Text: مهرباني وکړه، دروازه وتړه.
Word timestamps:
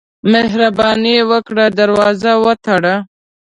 مهرباني 0.31 1.15
وکړه، 1.29 1.65
دروازه 1.79 2.33
وتړه. 2.43 2.95